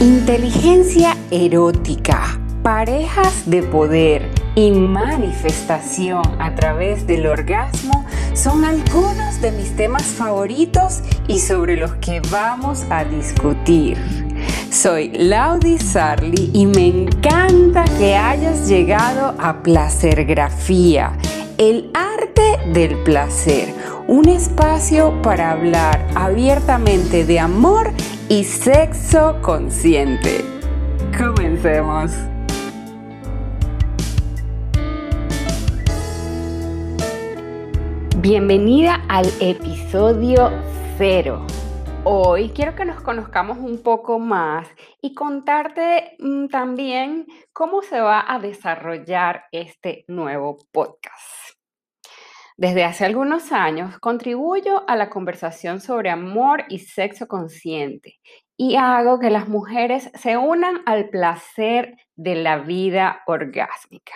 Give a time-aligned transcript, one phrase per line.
[0.00, 9.76] Inteligencia erótica, parejas de poder y manifestación a través del orgasmo son algunos de mis
[9.76, 13.98] temas favoritos y sobre los que vamos a discutir.
[14.72, 21.12] Soy Laudi Sarli y me encanta que hayas llegado a Placergrafía,
[21.58, 23.74] el arte del placer,
[24.08, 27.92] un espacio para hablar abiertamente de amor
[28.30, 30.44] y sexo consciente.
[31.18, 32.12] Comencemos.
[38.18, 40.52] Bienvenida al episodio
[40.96, 41.44] cero.
[42.04, 44.68] Hoy quiero que nos conozcamos un poco más
[45.02, 51.39] y contarte mm, también cómo se va a desarrollar este nuevo podcast.
[52.60, 58.20] Desde hace algunos años contribuyo a la conversación sobre amor y sexo consciente
[58.54, 64.12] y hago que las mujeres se unan al placer de la vida orgásmica.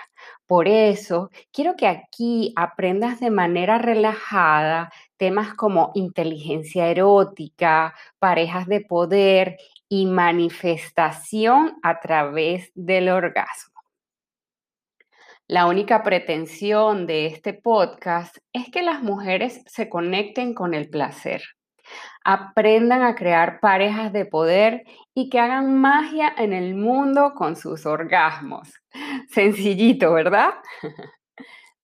[0.47, 8.83] Por eso, quiero que aquí aprendas de manera relajada temas como inteligencia erótica, parejas de
[8.83, 9.57] poder
[9.89, 13.74] y manifestación a través del orgasmo.
[15.47, 21.43] La única pretensión de este podcast es que las mujeres se conecten con el placer,
[22.25, 27.85] aprendan a crear parejas de poder y que hagan magia en el mundo con sus
[27.85, 28.73] orgasmos.
[29.31, 30.51] Sencillito, ¿verdad?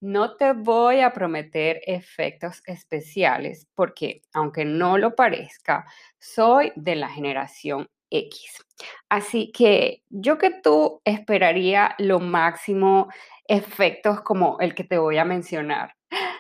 [0.03, 5.85] No te voy a prometer efectos especiales porque, aunque no lo parezca,
[6.19, 8.65] soy de la generación X.
[9.09, 13.09] Así que yo que tú esperaría lo máximo
[13.51, 15.97] efectos como el que te voy a mencionar.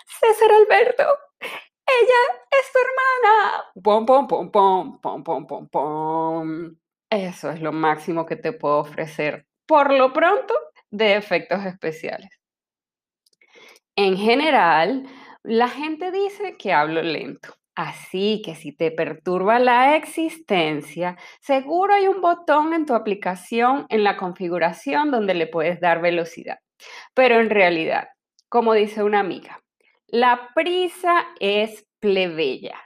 [0.06, 1.04] César Alberto,
[1.40, 3.64] ella es tu hermana.
[3.82, 6.76] Pom, pom, pom, pom, pom, pom, pom, pom.
[7.10, 10.54] Eso es lo máximo que te puedo ofrecer, por lo pronto,
[10.90, 12.30] de efectos especiales.
[13.96, 15.04] En general,
[15.42, 17.54] la gente dice que hablo lento.
[17.74, 24.04] Así que si te perturba la existencia, seguro hay un botón en tu aplicación en
[24.04, 26.58] la configuración donde le puedes dar velocidad.
[27.14, 28.08] Pero en realidad,
[28.48, 29.60] como dice una amiga,
[30.08, 32.76] la prisa es plebeya.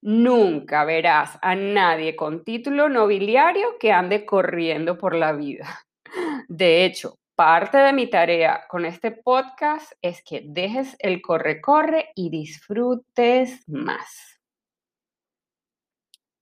[0.00, 5.84] Nunca verás a nadie con título nobiliario que ande corriendo por la vida.
[6.48, 12.30] De hecho, parte de mi tarea con este podcast es que dejes el corre-corre y
[12.30, 14.40] disfrutes más.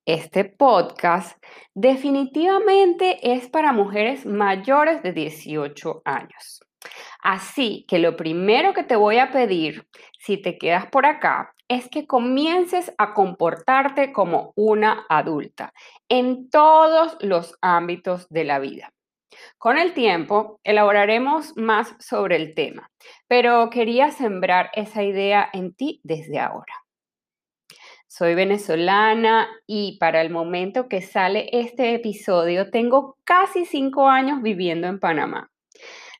[0.06, 1.37] Este podcast
[1.75, 6.62] definitivamente es para mujeres mayores de 18 años.
[7.22, 9.86] Así que lo primero que te voy a pedir,
[10.18, 15.72] si te quedas por acá, es que comiences a comportarte como una adulta
[16.08, 18.92] en todos los ámbitos de la vida.
[19.58, 22.90] Con el tiempo elaboraremos más sobre el tema,
[23.28, 26.74] pero quería sembrar esa idea en ti desde ahora.
[28.08, 34.88] Soy venezolana y para el momento que sale este episodio tengo casi cinco años viviendo
[34.88, 35.48] en Panamá.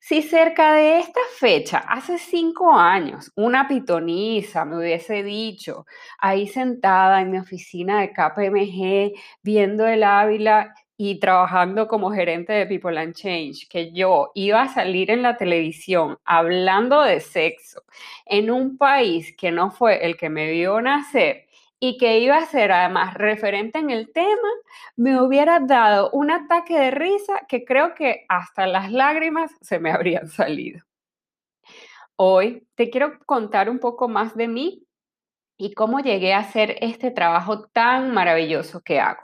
[0.03, 5.85] Si cerca de esta fecha, hace cinco años, una pitoniza me hubiese dicho,
[6.19, 12.67] ahí sentada en mi oficina de KPMG, viendo el Ávila y trabajando como gerente de
[12.67, 17.83] People and Change, que yo iba a salir en la televisión hablando de sexo
[18.25, 21.47] en un país que no fue el que me vio nacer
[21.81, 24.49] y que iba a ser además referente en el tema,
[24.97, 29.91] me hubiera dado un ataque de risa que creo que hasta las lágrimas se me
[29.91, 30.85] habrían salido.
[32.17, 34.87] Hoy te quiero contar un poco más de mí
[35.57, 39.23] y cómo llegué a hacer este trabajo tan maravilloso que hago.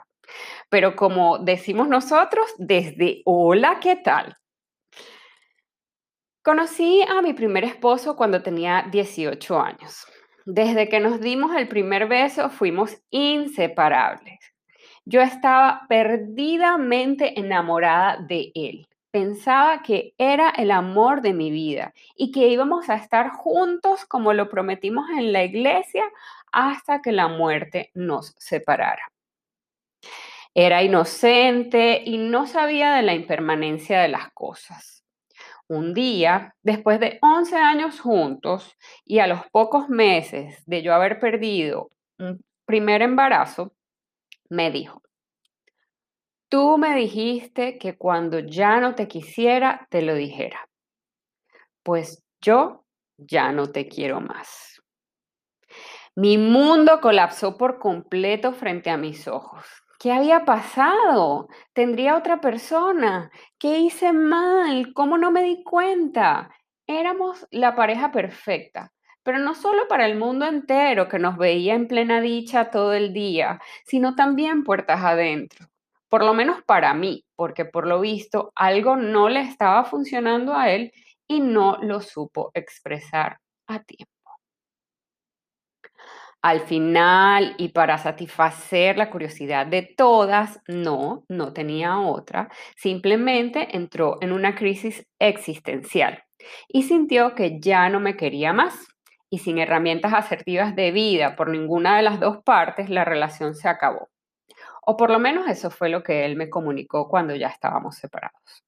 [0.69, 4.35] Pero como decimos nosotros, desde hola, ¿qué tal?
[6.43, 10.07] Conocí a mi primer esposo cuando tenía 18 años.
[10.49, 14.39] Desde que nos dimos el primer beso fuimos inseparables.
[15.03, 18.87] Yo estaba perdidamente enamorada de él.
[19.11, 24.31] Pensaba que era el amor de mi vida y que íbamos a estar juntos como
[24.31, 26.05] lo prometimos en la iglesia
[26.53, 29.11] hasta que la muerte nos separara.
[30.53, 34.96] Era inocente y no sabía de la impermanencia de las cosas.
[35.69, 41.19] Un día, después de 11 años juntos y a los pocos meses de yo haber
[41.19, 43.73] perdido un primer embarazo,
[44.49, 45.01] me dijo,
[46.49, 50.69] tú me dijiste que cuando ya no te quisiera, te lo dijera.
[51.83, 52.85] Pues yo
[53.17, 54.81] ya no te quiero más.
[56.15, 59.65] Mi mundo colapsó por completo frente a mis ojos.
[59.99, 61.47] ¿Qué había pasado?
[61.73, 63.31] ¿Tendría otra persona?
[63.57, 64.93] ¿Qué hice mal?
[64.93, 66.51] ¿Cómo no me di cuenta?
[66.85, 71.87] Éramos la pareja perfecta, pero no solo para el mundo entero que nos veía en
[71.87, 75.67] plena dicha todo el día, sino también puertas adentro.
[76.09, 80.69] Por lo menos para mí, porque por lo visto algo no le estaba funcionando a
[80.69, 80.91] él
[81.27, 84.16] y no lo supo expresar a tiempo.
[86.43, 94.17] Al final, y para satisfacer la curiosidad de todas, no, no tenía otra, simplemente entró
[94.21, 96.23] en una crisis existencial
[96.67, 98.87] y sintió que ya no me quería más.
[99.29, 103.67] Y sin herramientas asertivas de vida por ninguna de las dos partes, la relación se
[103.67, 104.09] acabó.
[104.85, 108.63] O por lo menos eso fue lo que él me comunicó cuando ya estábamos separados.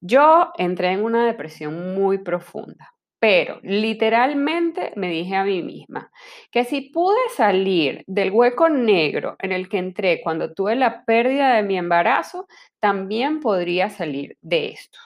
[0.00, 6.10] Yo entré en una depresión muy profunda pero literalmente me dije a mí misma
[6.50, 11.54] que si pude salir del hueco negro en el que entré cuando tuve la pérdida
[11.54, 12.48] de mi embarazo,
[12.80, 14.98] también podría salir de esto.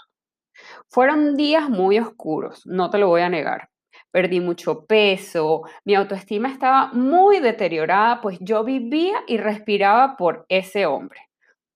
[0.89, 3.69] Fueron días muy oscuros, no te lo voy a negar.
[4.13, 10.87] Perdí mucho peso, mi autoestima estaba muy deteriorada, pues yo vivía y respiraba por ese
[10.87, 11.21] hombre.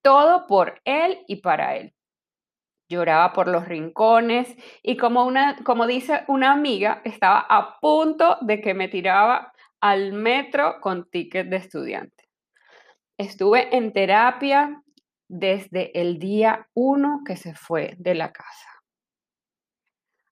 [0.02, 1.92] Todo por él y para él
[2.88, 8.60] lloraba por los rincones y como, una, como dice una amiga, estaba a punto de
[8.60, 12.28] que me tiraba al metro con ticket de estudiante.
[13.16, 14.82] Estuve en terapia
[15.28, 18.68] desde el día uno que se fue de la casa.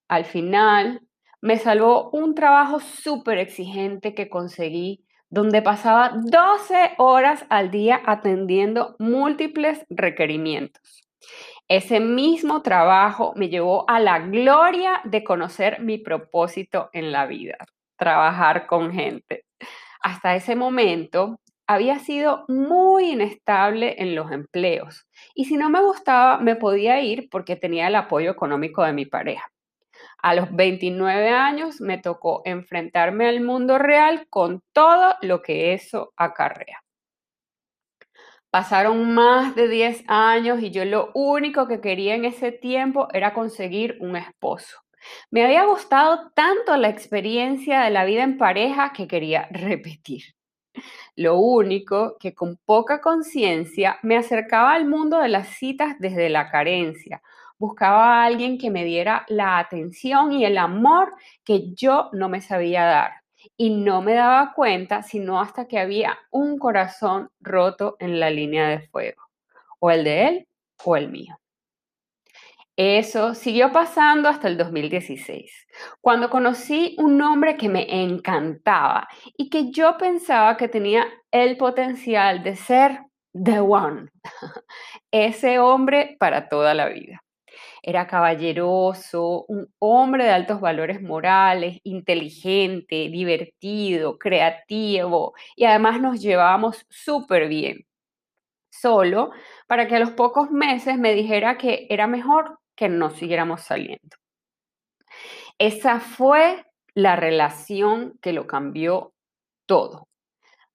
[0.07, 1.01] Al final,
[1.41, 8.95] me salvó un trabajo súper exigente que conseguí, donde pasaba 12 horas al día atendiendo
[8.97, 11.03] múltiples requerimientos.
[11.69, 17.57] Ese mismo trabajo me llevó a la gloria de conocer mi propósito en la vida,
[17.97, 19.43] trabajar con gente.
[20.01, 26.37] Hasta ese momento había sido muy inestable en los empleos y si no me gustaba
[26.37, 29.51] me podía ir porque tenía el apoyo económico de mi pareja.
[30.19, 36.13] A los 29 años me tocó enfrentarme al mundo real con todo lo que eso
[36.15, 36.81] acarrea.
[38.49, 43.33] Pasaron más de 10 años y yo lo único que quería en ese tiempo era
[43.33, 44.77] conseguir un esposo.
[45.31, 50.23] Me había gustado tanto la experiencia de la vida en pareja que quería repetir.
[51.15, 56.49] Lo único que con poca conciencia me acercaba al mundo de las citas desde la
[56.49, 57.21] carencia.
[57.57, 61.13] Buscaba a alguien que me diera la atención y el amor
[61.43, 63.26] que yo no me sabía dar
[63.57, 68.69] y no me daba cuenta sino hasta que había un corazón roto en la línea
[68.69, 69.23] de fuego,
[69.79, 70.47] o el de él
[70.83, 71.39] o el mío.
[72.79, 75.51] Eso siguió pasando hasta el 2016,
[75.99, 82.43] cuando conocí un hombre que me encantaba y que yo pensaba que tenía el potencial
[82.43, 82.99] de ser
[83.33, 84.11] the one,
[85.11, 87.23] ese hombre para toda la vida.
[87.81, 96.85] Era caballeroso, un hombre de altos valores morales, inteligente, divertido, creativo y además nos llevábamos
[96.89, 97.85] súper bien.
[98.69, 99.31] Solo
[99.67, 104.17] para que a los pocos meses me dijera que era mejor que no siguiéramos saliendo.
[105.59, 109.13] Esa fue la relación que lo cambió
[109.65, 110.06] todo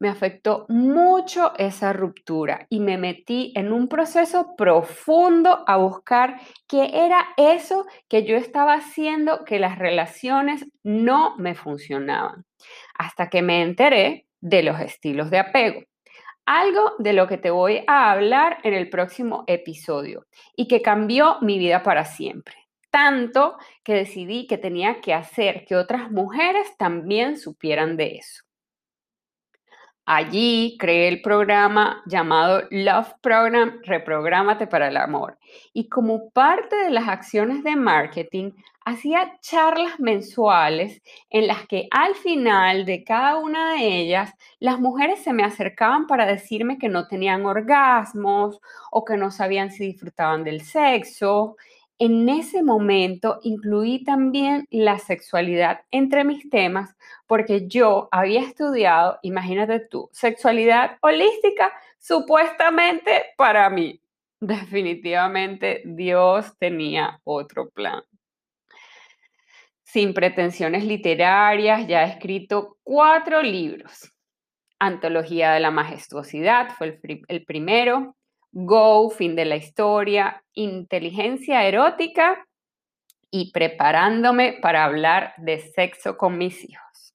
[0.03, 6.91] me afectó mucho esa ruptura y me metí en un proceso profundo a buscar qué
[6.93, 12.45] era eso que yo estaba haciendo que las relaciones no me funcionaban.
[12.99, 15.83] Hasta que me enteré de los estilos de apego.
[16.47, 20.27] Algo de lo que te voy a hablar en el próximo episodio
[20.57, 22.57] y que cambió mi vida para siempre.
[22.91, 28.43] Tanto que decidí que tenía que hacer que otras mujeres también supieran de eso.
[30.05, 35.39] Allí creé el programa llamado Love Program Reprográmate para el Amor.
[35.73, 38.51] Y como parte de las acciones de marketing,
[38.85, 45.23] hacía charlas mensuales en las que al final de cada una de ellas, las mujeres
[45.23, 50.43] se me acercaban para decirme que no tenían orgasmos o que no sabían si disfrutaban
[50.43, 51.57] del sexo
[52.05, 56.97] en ese momento incluí también la sexualidad entre mis temas
[57.29, 64.01] porque yo había estudiado, imagínate tú, sexualidad holística supuestamente para mí.
[64.41, 68.03] Definitivamente Dios tenía otro plan.
[69.85, 74.13] Sin pretensiones literarias, ya he escrito cuatro libros.
[74.81, 78.17] Antología de la Majestuosidad fue el, el primero,
[78.53, 82.47] Go, fin de la historia, inteligencia erótica
[83.31, 87.15] y preparándome para hablar de sexo con mis hijos.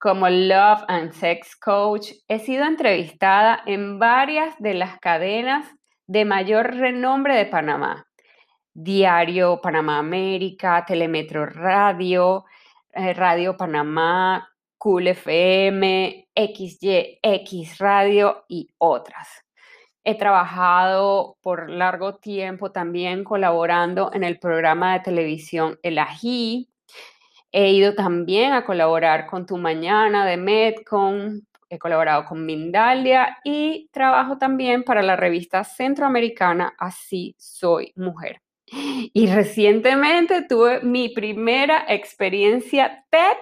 [0.00, 5.66] como Love and Sex Coach, he sido entrevistada en varias de las cadenas
[6.06, 8.06] de mayor renombre de Panamá.
[8.72, 12.44] Diario Panamá América, Telemetro Radio,
[12.92, 14.48] eh, Radio Panamá,
[14.78, 17.18] Cool FM, XY,
[17.80, 19.47] Radio y otras.
[20.08, 26.70] He trabajado por largo tiempo también colaborando en el programa de televisión El Ají.
[27.52, 31.46] He ido también a colaborar con Tu Mañana de Medcon.
[31.68, 38.40] He colaborado con Mindalia y trabajo también para la revista centroamericana Así Soy Mujer.
[39.12, 43.36] Y recientemente tuve mi primera experiencia TED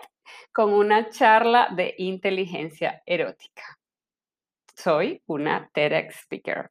[0.53, 3.79] con una charla de inteligencia erótica
[4.77, 6.71] soy una TEDx speaker.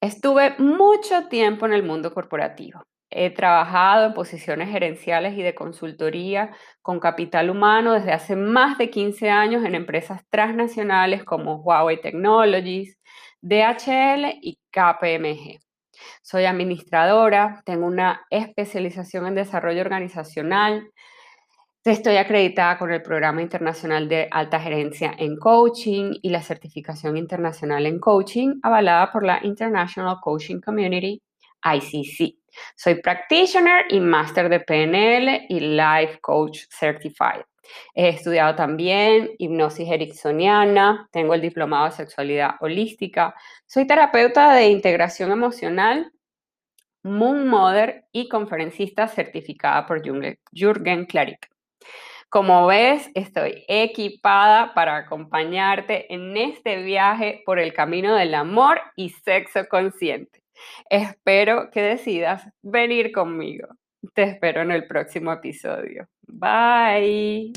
[0.00, 2.82] Estuve mucho tiempo en el mundo corporativo.
[3.08, 8.90] He trabajado en posiciones gerenciales y de consultoría con capital humano desde hace más de
[8.90, 12.98] 15 años en empresas transnacionales como Huawei Technologies,
[13.42, 15.60] DHL y KPMG.
[16.22, 20.90] Soy administradora, tengo una especialización en desarrollo organizacional,
[21.84, 27.86] Estoy acreditada con el Programa Internacional de Alta Gerencia en Coaching y la Certificación Internacional
[27.86, 31.20] en Coaching, avalada por la International Coaching Community,
[31.64, 32.36] ICC.
[32.76, 37.42] Soy practitioner y máster de PNL y Life Coach Certified.
[37.96, 43.34] He estudiado también hipnosis ericksoniana, tengo el diplomado de sexualidad holística,
[43.66, 46.12] soy terapeuta de integración emocional,
[47.02, 50.00] Moon Mother y conferencista certificada por
[50.52, 51.51] Jürgen Klarik.
[52.28, 59.10] Como ves, estoy equipada para acompañarte en este viaje por el camino del amor y
[59.10, 60.42] sexo consciente.
[60.88, 63.68] Espero que decidas venir conmigo.
[64.14, 66.08] Te espero en el próximo episodio.
[66.26, 67.52] Bye.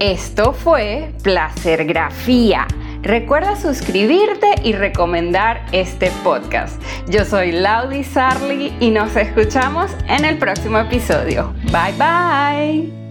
[0.00, 2.66] Esto fue Placergrafía
[3.04, 6.80] Recuerda suscribirte y recomendar este podcast.
[7.06, 11.52] Yo soy Laudi Sarli y nos escuchamos en el próximo episodio.
[11.64, 13.03] Bye bye.